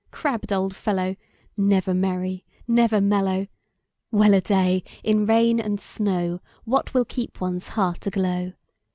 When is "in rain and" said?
5.03-5.77